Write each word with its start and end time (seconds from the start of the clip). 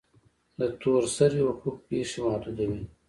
د 0.59 0.61
تور 0.81 1.03
سوري 1.15 1.41
افق 1.51 1.75
پیښې 1.89 2.19
محدوده 2.25 2.65
وي. 2.69 2.81